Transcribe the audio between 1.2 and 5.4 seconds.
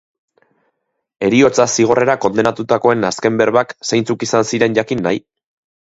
Heriotza zigorrera kondenatutakoen azken berbak zeintzuk izan ziren jakin nahi?